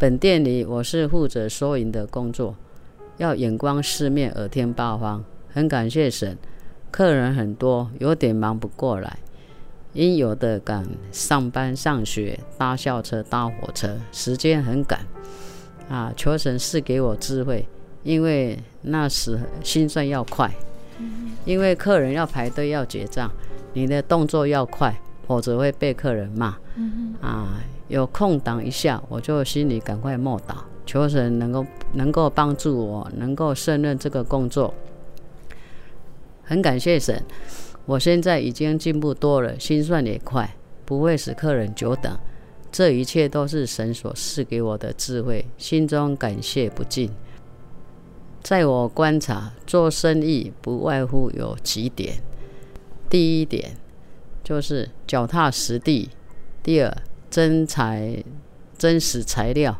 [0.00, 2.56] 本店里我是负责收银的工作，
[3.18, 5.24] 要眼光四面，耳听八方。
[5.48, 6.36] 很感谢神。
[6.90, 9.20] 客人很多，有点忙不过来，
[9.94, 15.00] 应有的赶上班、上学，搭校车、搭火车，时间很赶。
[15.88, 17.66] 啊，求神赐给我智慧，
[18.02, 20.50] 因为那时心算要快，
[21.46, 23.30] 因为客人要排队要结账，
[23.72, 24.94] 你的动作要快，
[25.26, 26.56] 否则会被客人骂。
[27.22, 34.74] 啊，有空档一下，我就心里赶快默祷，求神能够能够帮助我，能够胜任这个工作。
[36.44, 37.24] 很感谢神，
[37.88, 42.14] 我现在已经进步多了，心算也快，不会使客人久等。
[42.70, 47.10] 这一切都是神所赐给我的智慧，心中感谢不尽。
[48.42, 52.22] 在我观察，做生意不外乎有几点：
[53.08, 53.74] 第一点
[54.44, 56.10] 就是脚踏实地；
[56.62, 56.94] 第二，
[57.30, 58.22] 真材
[58.76, 59.72] 真实材料；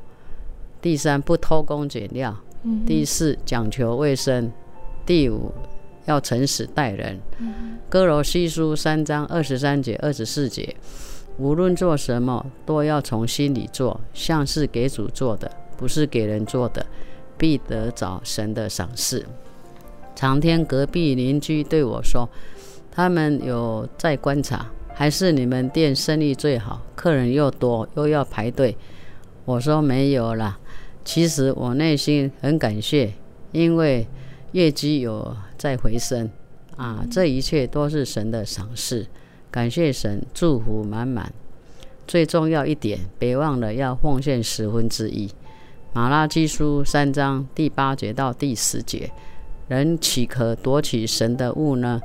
[0.81, 2.33] 第三，不偷工减料；
[2.87, 4.51] 第四，讲求卫生；
[5.05, 5.53] 第五。
[6.09, 7.21] 要诚实待人，
[7.91, 10.75] 《歌罗西书》三章二十三节、二十四节，
[11.37, 16.87] 无论做什么，都要从心里做，像是给主做的，不是给人做的，
[17.37, 19.27] 必得着神的赏赐。
[20.17, 22.27] 常听隔壁邻居对我说，
[22.91, 28.75] 他们有在观察，还是你们店生意最好，客人又多，又要排队。
[29.45, 30.59] 我说没有啦，
[31.05, 33.13] 其实我内心很感谢，
[33.53, 34.07] 因为
[34.53, 35.37] 业绩有。
[35.59, 36.31] 再回升，
[36.77, 39.07] 啊，这一切都是神的赏赐，
[39.51, 41.33] 感谢神，祝福满满。
[42.07, 45.29] 最重要一点，别忘了要奉献十分之一。
[45.93, 49.11] 马拉基书三章第八节到第十节，
[49.67, 52.01] 人岂可夺取神的物呢？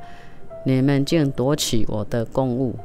[0.65, 2.75] 你们竟夺取我的供物。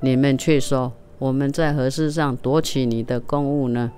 [0.00, 3.90] 你们却说，我们在何事上夺取你的供物呢？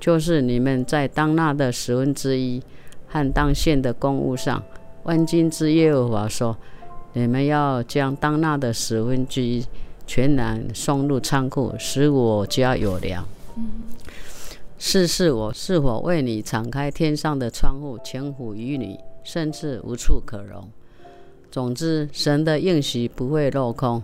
[0.00, 2.62] 就是你们在当纳的十分之一
[3.08, 4.62] 和当献的公物上。
[5.08, 6.54] 万军之耶和华说：
[7.14, 9.64] 你们要将当纳的十分之一
[10.06, 13.26] 全然送入仓库，使我家有粮。
[14.76, 20.68] 试试我是否为你敞开天上的窗户，倾福于你，甚至无处可容。
[21.50, 24.02] 总之，神的应许不会落空。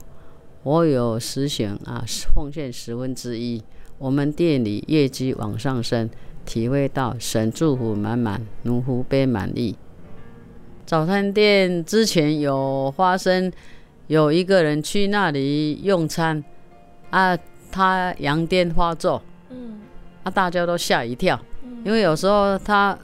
[0.63, 2.03] 我有实行啊，
[2.35, 3.63] 奉献十分之一，
[3.99, 6.09] 我们店里业绩往上升，
[6.47, 9.77] 体会到神祝福满满，农夫杯满溢。
[10.87, 13.53] 早餐店之前有发生，
[14.07, 16.43] 有一个人去那里用餐，
[17.11, 17.37] 啊，
[17.71, 19.23] 他羊癫发作。
[20.25, 20.31] 啊！
[20.31, 21.39] 大家都吓一跳，
[21.85, 22.99] 因为有时候他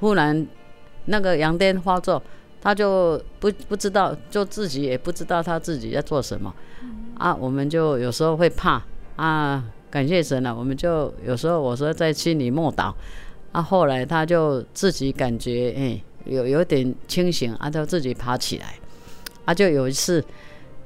[0.00, 0.44] 忽然
[1.04, 2.20] 那个羊癫发作，
[2.60, 6.52] 他就不不知道，就自己也不知道他自己在做什么。
[7.16, 8.82] 啊，我们就有时候会怕
[9.14, 12.92] 啊，感谢神了，啊，我们就有时候我说在心里默祷。
[13.52, 18.74] 啊，后来他就自己感觉哎，欸，有有点清醒，啊，就自己爬起来。
[19.44, 20.24] 啊，就有一次，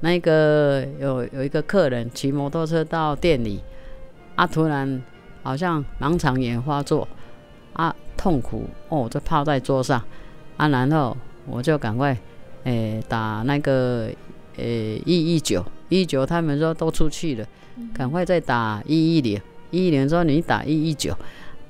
[0.01, 3.61] 那个有有一个客人骑摩托车到店里，
[4.35, 5.01] 啊，突然。
[5.45, 7.05] 好像盲肠炎发作
[7.73, 10.01] 啊，痛苦哦，就趴在桌上
[10.55, 12.17] 啊，然后我就赶快
[12.63, 14.09] 诶、欸、打那个
[14.55, 17.45] 诶一一九一一九，他们说都出去了，
[17.93, 21.13] 赶快再打一一零一一零，说你打一一九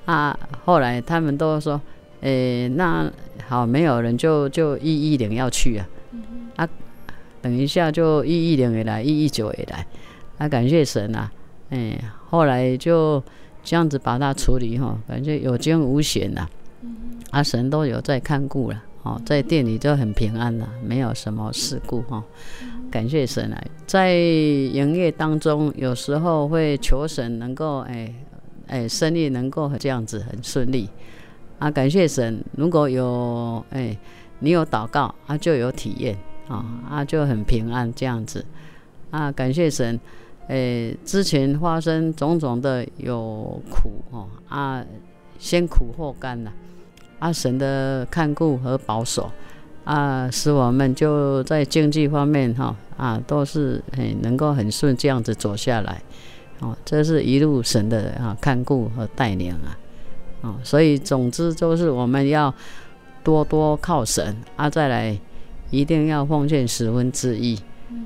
[0.06, 1.82] 啊，后来他们都说
[2.22, 3.12] 诶、欸、那
[3.48, 5.88] 好，没有人就就一一零要去啊。
[6.56, 6.70] 啊，
[7.42, 9.86] 等一下就一一零也来，一一九也来。
[10.38, 11.32] 啊，感谢神啊，
[11.70, 11.98] 哎、
[12.30, 13.24] 后来就。
[13.66, 16.46] 这样子把它处理哈，感觉有惊无险呐，
[17.32, 22.22] 啊、神都有在看顾了，哦，在店里就很平安了，没有什么事故哈，
[22.92, 28.14] 感谢神啊，在营业当中有时候会求神能够哎
[28.68, 30.90] 哎生意能够这样子很顺利，
[31.64, 33.98] 啊，感谢神，如果有哎
[34.40, 36.18] 你有祷告啊就有体验
[36.50, 38.46] 啊啊就很平安这样子，
[39.12, 39.98] 啊，感谢神。
[40.50, 44.84] 诶、欸，之前发生种种的有苦哦啊，
[45.40, 46.52] 先苦后甘呐，
[47.20, 49.32] 啊神的看顾和保守
[49.86, 56.02] 啊，使我们就在经济方面哈啊都是很能够很顺这样子走下来，
[56.60, 59.78] 哦，这是一路神的啊看顾和带领啊，
[60.44, 62.54] 哦，所以总之就是我们要
[63.24, 65.20] 多多靠神啊，再来
[65.72, 67.60] 一定要奉献十分之一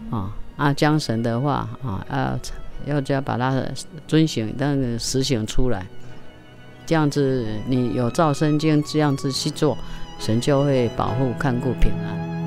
[0.10, 0.34] 啊。
[0.56, 2.04] 啊，将神的话啊，
[2.86, 3.62] 要要加把它
[4.08, 5.86] 遵行，那个实行出来，
[6.86, 9.78] 这样子你有照圣经这样子去做，
[10.18, 12.47] 神就会保护、看顾、平安。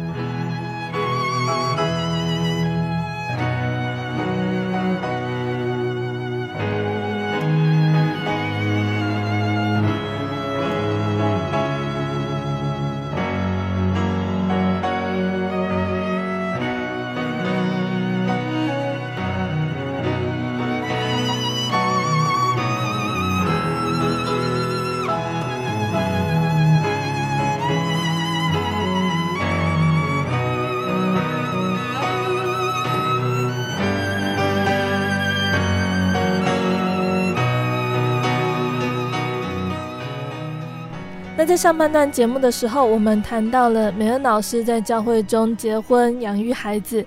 [41.51, 47.05] 在上半段节目的时候，我们谈到了美恩老师在教会中结婚、养育孩子。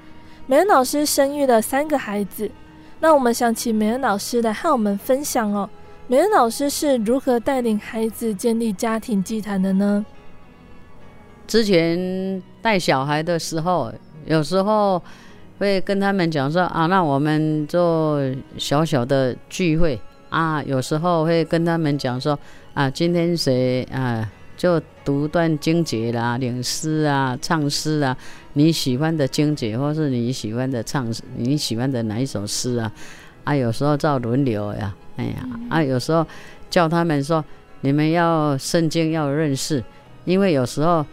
[0.47, 2.51] 美恩老师生育了三个孩子。
[2.99, 5.69] 那我们想请美恩老师来和我们分享哦，
[6.07, 10.05] 美恩老师是如何带领孩子建立家庭祭坛的呢？
[11.47, 13.93] 之前带小孩的时候，
[14.25, 15.01] 有时候
[15.59, 18.19] 会跟他们讲说啊，那我们做
[18.57, 22.37] 小小的聚会啊，有时候会跟他们讲说。
[22.74, 24.28] 啊，今天谁啊？
[24.57, 28.17] 就读段经节啦，领诗啊，唱诗啊，
[28.53, 31.07] 你喜欢的经节，或是你喜欢的唱，
[31.38, 32.91] 你喜欢的哪一首诗啊？
[33.43, 36.26] 啊，有时候照轮流呀，哎呀，啊，有时候
[36.69, 37.43] 叫他们说，
[37.82, 39.84] 你们要圣经要认识，
[40.26, 41.05] 因为有时候，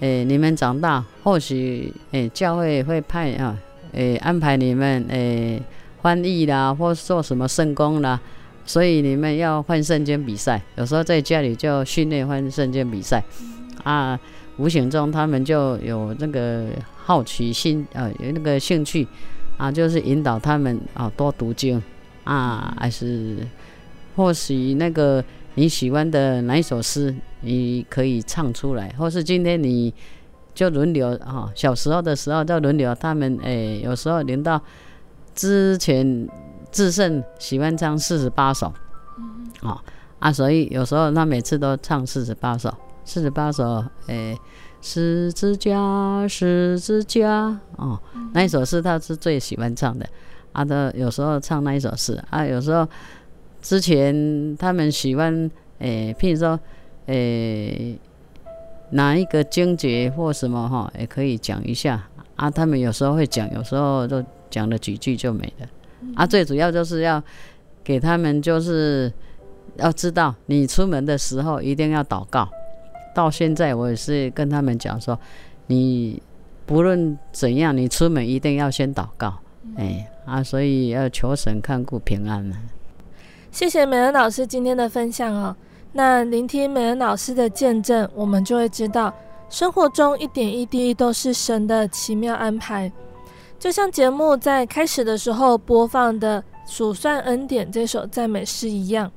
[0.00, 3.56] 诶、欸，你们长大，或许诶、欸，教会会派啊，
[3.92, 5.62] 诶、欸，安排你们诶、欸，
[6.00, 8.20] 翻译啦，或做什么圣工啦。
[8.66, 13.22] 所以你们要换圣经比赛，有时候在家里就训练换圣经比赛，
[13.82, 14.18] 啊，
[14.56, 19.06] 无形中他们就有那个好奇心，呃，有那个兴趣，
[19.58, 21.82] 啊，就是引导他们啊多读经，
[22.24, 23.46] 啊，还是
[24.16, 25.22] 或许那个
[25.56, 29.92] 你喜欢的哪一首诗，你可以唱出来，或是今天你
[30.54, 34.60] 就轮流啊，小时候的时候就轮流，他们哎，有时候轮到
[35.34, 36.26] 之前
[36.74, 38.70] 至圣喜欢唱四十八首，
[39.62, 39.80] 啊
[40.18, 42.74] 啊，所以有时候他每次都唱四十八首，
[43.06, 44.36] 四十八首，诶。
[44.86, 47.98] 十字架，十字架，哦，
[48.34, 50.06] 那一首诗他是最喜欢唱的，
[50.52, 52.86] 啊，他有时候唱那一首诗，啊，有时候
[53.62, 55.32] 之前他们喜欢，
[55.78, 56.60] 诶、欸，譬如说，
[57.06, 57.98] 诶、欸，
[58.90, 62.06] 哪一个经节或什么哈，也可以讲一下，
[62.36, 65.66] 啊，他们有时候会讲，有时候就讲了几句就没了，
[66.14, 67.22] 啊，最主要就是要
[67.82, 69.12] 给他们，就是
[69.76, 72.48] 要知道，你出门的时候一定要祷告。
[73.14, 75.18] 到现在，我也是跟他们讲说，
[75.68, 76.20] 你
[76.66, 79.32] 不论怎样，你出门一定要先祷告，
[79.76, 82.56] 哎啊，所以要求神看顾平安呢。
[83.52, 85.54] 谢谢美恩老师今天的分享哦。
[85.92, 89.14] 那聆听美恩老师的见证，我们就会知道，
[89.48, 92.90] 生活中一点一滴都是神的奇妙安排。
[93.64, 99.10] 就像节目在开始的时候播放的《数算恩典》这首赞美诗一样，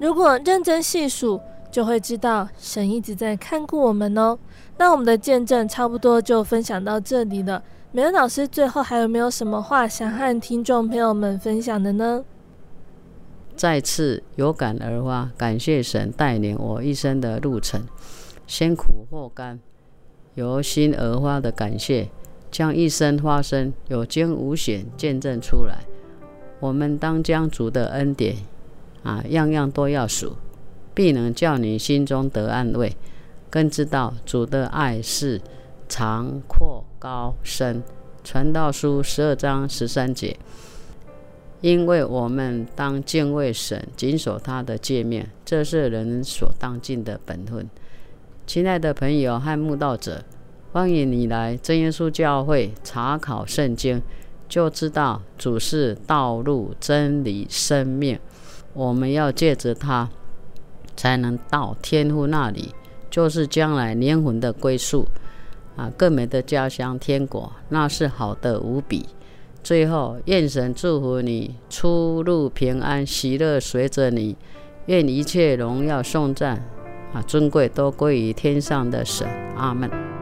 [0.00, 1.40] 如果认真细数。
[1.70, 4.38] 就会知道神一直在看顾我们哦。
[4.78, 7.62] 那我们的见证差不多就分享到这里了。
[7.92, 12.24] 美恩老师最后还有没有什么话想和听众朋友们分享的呢？
[13.54, 17.82] 再次有感而发，感谢神带领我一生的路程，
[18.46, 19.60] 先苦后甘，
[20.36, 22.08] 由心而发的感谢，
[22.50, 25.84] 将一生发生有惊无险见证出来。
[26.60, 28.36] 我们当将主的恩典
[29.02, 30.36] 啊，样样都要数。
[30.94, 32.96] 必能叫你心中得安慰，
[33.48, 35.40] 更知道主的爱是
[35.88, 37.84] 长阔高深。
[38.24, 40.36] 传道书十二章十三节，
[41.60, 47.70] 因为我们当敬畏神，谨守他的诫命，这是人所当尽的本分。
[48.44, 50.24] 亲爱的朋友和慕道者，
[50.78, 54.00] 欢迎你来真耶稣教会查考圣经，
[54.48, 58.16] 就知道主是道路、真理、生命。
[58.74, 60.08] 我们要借着他。
[60.96, 62.72] 才能到天父那里，
[63.10, 65.08] 就是将来灵魂的归宿
[65.74, 69.06] 啊，更美的家乡天国，那是好的无比。
[69.64, 74.36] 最后，愿神祝福你出入平安，喜乐随着你。
[74.86, 76.64] 愿一切荣耀颂赞
[77.12, 79.26] 啊，尊贵都归于天上的神。
[79.56, 80.17] 阿门。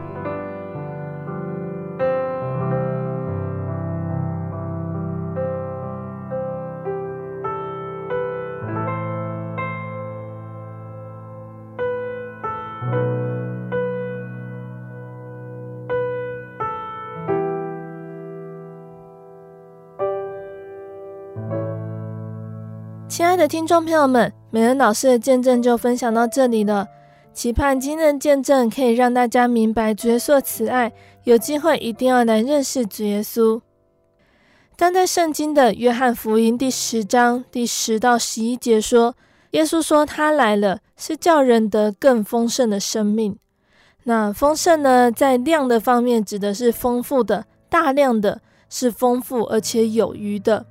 [23.17, 26.87] 亲爱的听众朋友们，美恩老师的见证就分享到这里了。
[27.33, 30.93] 期盼今日见证可以让大家明白主耶稣慈爱，
[31.23, 33.59] 有机会一定要来认识主耶稣。
[34.75, 39.15] 但在圣经的约翰福音第十章第十到十一节说，
[39.49, 43.35] 耶稣说他来了是叫人得更丰盛的生命。
[44.03, 50.67] 那丰盛呢，在量的方面指的是丰富的、大量的，是丰富而且有余的。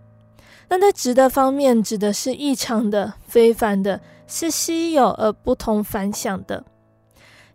[0.68, 6.64] 那在值的方面，指的是异常的、非凡的，是稀有而不同凡响的。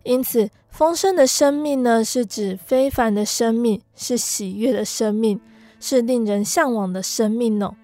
[0.04, 5.40] 因此，丰盛的生命呢，是指非凡的生命，是喜悦的生命，
[5.80, 7.76] 是令人向往的生命哦。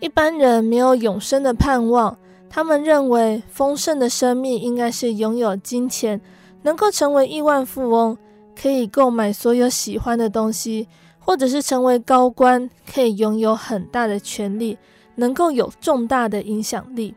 [0.00, 2.18] 一般人没有永生的盼望，
[2.50, 6.20] 他们认为丰盛的生命应该是拥有金钱，
[6.62, 8.18] 能够成为亿万富翁，
[8.60, 10.86] 可以购买所有喜欢的东西。
[11.24, 14.76] 或者是成为高官，可以拥有很大的权力，
[15.14, 17.14] 能够有重大的影响力。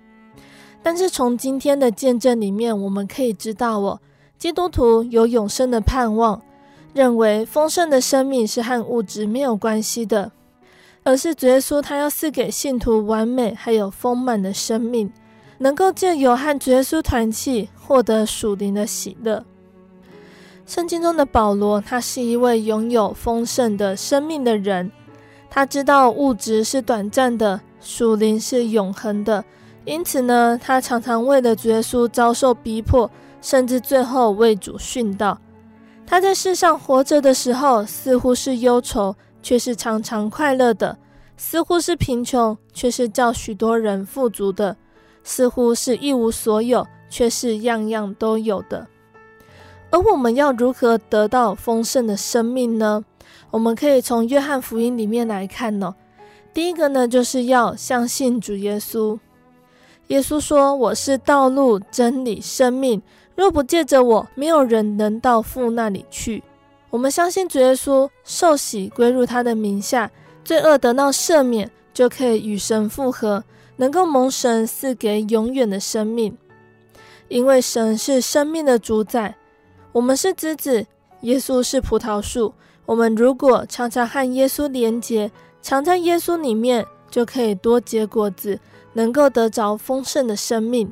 [0.84, 4.00] 但是从今天的见证里面，我们可以知道哦，
[4.38, 6.40] 基督徒有永生的盼望，
[6.94, 10.32] 认为丰盛的生命是和物质没有关系的，
[11.04, 15.12] 而是主耶稣他要赐给信徒完美还有丰满的生命，
[15.58, 19.44] 能够借由和主耶稣团契，获得属灵的喜乐。
[20.66, 24.92] 圣经中的保罗，他是一位拥有丰盛的生命的人。
[25.50, 29.44] 他知道物质是短暂的，属灵是永恒的。
[29.86, 33.10] 因此呢，他常常为了主耶稣遭受逼迫，
[33.42, 35.40] 甚至最后为主殉道。
[36.08, 40.98] 他在世上活着的时候，似乎是忧愁，却是常常快乐的；
[41.38, 44.76] 似乎是贫穷，却是叫许多人富足的；
[45.24, 48.88] 似乎是一无所有，却是样样都有的。
[49.92, 53.04] 而我们要如何得到丰盛的生命呢？
[53.52, 55.96] 我们可以从约翰福音里面来看哦。
[56.54, 59.18] 第一个呢，就是要相信主耶稣。
[60.08, 63.02] 耶稣说：“我是道路、真理、生命，
[63.36, 66.44] 若不借着我，没有人能到父那里去。”
[66.92, 70.12] 我们相信主耶稣受洗归入他的名下，
[70.44, 73.44] 罪恶得到赦免，就可以与神复合，
[73.78, 76.38] 能够蒙神赐给永远的生命。
[77.28, 79.36] 因为神是生命的主宰，
[79.96, 80.86] 我们是枝子，
[81.22, 82.54] 耶稣是葡萄树。
[82.86, 85.32] 我们如果常常和耶稣连结，
[85.62, 88.60] 常在耶稣里面，就可以多结果子。
[88.92, 90.92] 能够得着丰盛的生命。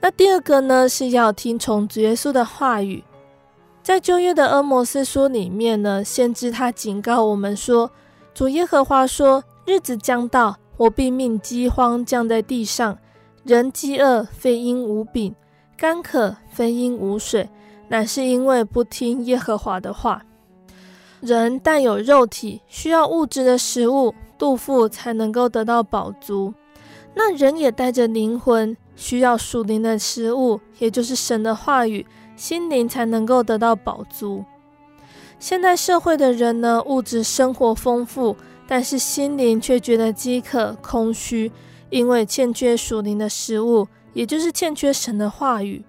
[0.00, 3.04] 那第二个呢，是要听从主耶稣的话语。
[3.82, 7.90] 在旧约的阿摩斯书里面呢，先知他警告我们说
[8.32, 12.98] ：“主耶和华说，日子将到，我必命饥荒降在地上，
[13.44, 15.34] 人饥饿非因无饼，
[15.76, 17.50] 干渴非因无水，
[17.88, 20.24] 乃是因为不听耶和华的话。
[21.20, 26.52] 人带有肉体，需要物质的食物，肚腹才能够得到饱足。”
[27.16, 32.04] 那人也带着灵魂，需要属灵的食物，也就是神的话语，
[32.34, 34.44] 心灵才能够得到饱足。
[35.38, 41.52] 现代社会的人呢，物质生活丰富，但是心灵却觉得饥渴、空虚，
[41.88, 45.84] 因为欠缺属灵的食物，也就是欠缺神的话语。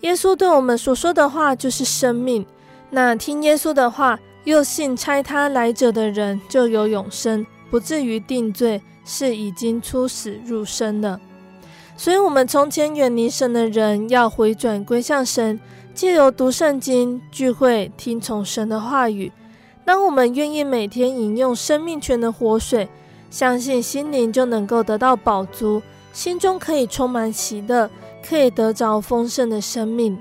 [0.00, 2.44] 耶稣对我们所说的话就是生命，
[2.90, 8.82] 那听耶稣的话，又信差他来者的人，就有永生，不至于定罪。
[9.10, 11.18] 是已经出死入生了，
[11.96, 15.58] 所以，我们从前远离神的人要回转归向神，
[15.94, 19.32] 借由读圣经、聚会、听从神的话语。
[19.82, 22.86] 当我们愿意每天饮用生命泉的活水，
[23.30, 25.80] 相信心灵就能够得到饱足，
[26.12, 27.88] 心中可以充满喜乐，
[28.28, 30.18] 可以得着丰盛的生命。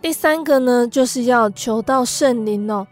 [0.00, 2.86] 第三个呢，就是要求到圣灵哦。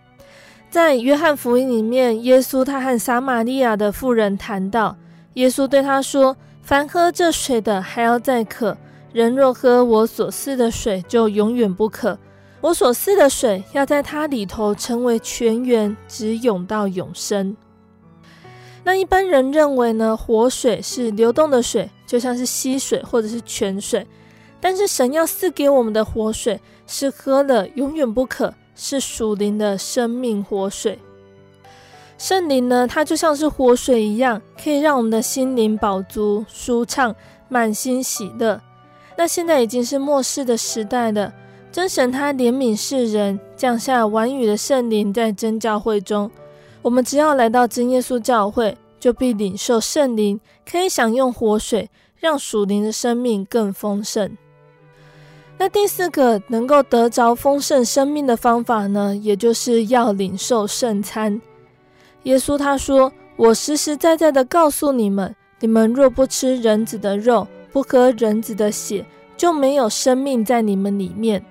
[0.71, 4.97] 在约翰福音里面，耶稣他和撒玛利亚的妇人谈到，
[5.35, 8.75] 耶稣对他说：“凡喝这水的，还要再渴；
[9.13, 12.19] 人若喝我所赐的水，就永远不渴。
[12.63, 17.55] 我所赐的水，要在他里头成为泉源，直涌到永生。”
[18.85, 24.07] 那一般人认为呢，活水是流动的水，就像是溪水或者是泉水。
[24.61, 28.55] 但是神要赐给我们的活水，是喝了永远不渴。
[28.75, 30.99] 是属灵的生命活水，
[32.17, 37.15] 圣灵呢，它就像是活水一样，可以让我们的心灵饱足、舒畅、
[37.51, 38.59] 满心喜乐。
[39.15, 41.35] 那现在已经是末世的时代了，
[41.71, 46.31] 真神他怜悯世人，降下晚雨的圣灵在真教会中。
[46.83, 54.37] 我们只要来到真耶稣教会，就必领受圣灵，可以享用活水，让属灵的生命更丰盛。
[55.59, 61.41] 那第四个能够得着丰盛生命的方法呢，也就是要领受圣餐。
[62.25, 69.05] 耶稣他说：“我实实在在的告诉你们，你们若不吃人子的肉，不喝人子的血，
[69.37, 71.45] 就没有生命在你们里面。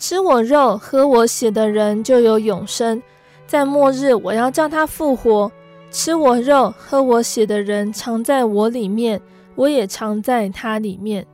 [0.00, 3.02] 吃我肉、喝我血的人就有永生，
[3.46, 5.52] 在末日我要叫他复活。
[5.90, 9.20] 吃我肉、喝我血的人常在我里面，
[9.56, 11.26] 我也常在他里面。”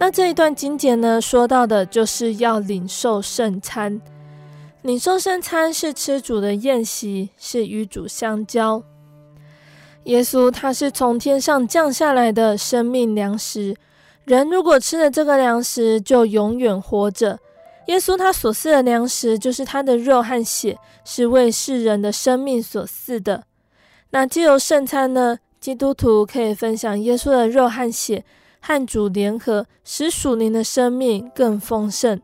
[0.00, 4.00] 那这一段经节呢，说到的就是要领受圣餐。
[4.80, 8.82] 领受圣餐是吃主的宴席，是与主相交。
[10.04, 13.76] 耶稣他是从天上降下来的生命粮食，
[14.28, 17.38] 人如果吃了这个粮食，就永远活着。
[17.86, 23.44] 耶稣他所赐的粮食，就是他的肉和血，是为世人的生命所赐的。
[24.10, 28.22] 那借由圣餐呢，基督徒可以分享耶稣的肉和血。
[28.60, 32.20] 和主联合，使属灵的生命更丰盛，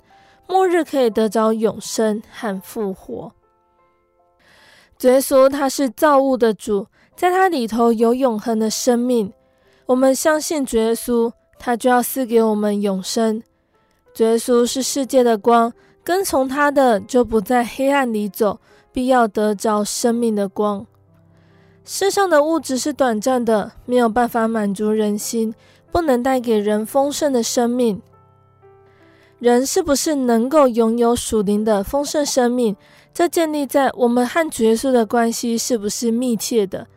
[0.46, 3.32] 末日可以得着永生和复活。
[4.98, 9.32] 主耶稣他是造物的主，在他里头有永恒的生命。
[9.86, 11.32] 我们相信主耶稣，
[11.64, 13.42] 他就要赐给我们永生。
[14.12, 18.60] 主耶稣是世界的光，跟从他的就不在黑暗里走，
[18.92, 20.86] 必要得着生命的光。
[21.86, 25.54] 世上的物质是短暂的，没有办法满足人心。
[25.90, 28.02] 不能带给人丰盛的生命，
[29.38, 32.76] 人是不是能够拥有属灵的丰盛生命？
[33.14, 36.88] 这建立在我们和主耶稣的关系是不是密切的？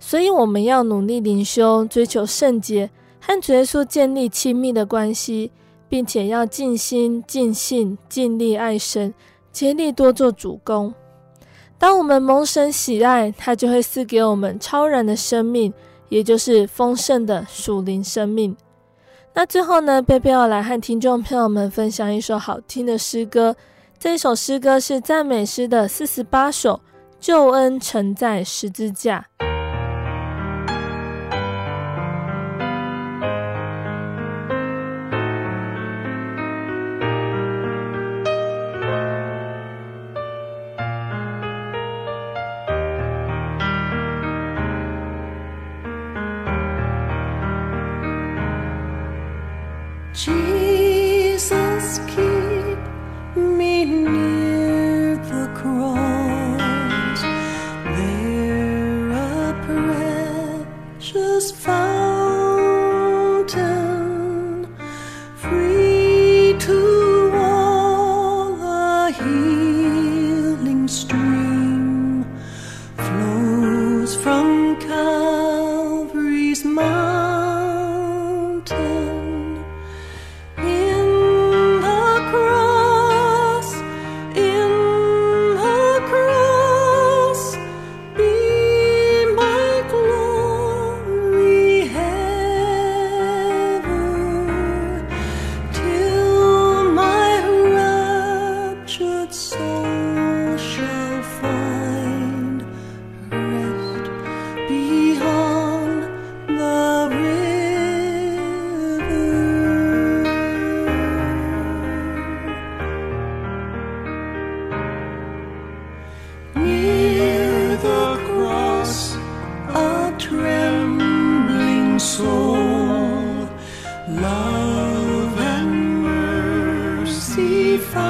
[0.00, 2.88] 所以我们要努力灵修，追求圣洁，
[3.28, 5.52] 和主耶稣建立亲密的关系，
[5.88, 9.14] 并且要尽心、尽性、尽力爱神，
[9.52, 10.92] 竭力多做主工。
[11.78, 15.72] 当我们蒙神喜爱，他就会赐给我们超然的生命。
[16.10, 18.56] 也就是丰盛的属灵生命。
[19.34, 23.54] 那最后呢，贝贝要来和听众朋友们分享一首好听的诗歌。
[23.98, 26.80] 这一首诗歌是赞美诗的四十八首，
[27.20, 29.26] 救恩承载十字架。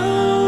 [0.00, 0.47] Oh.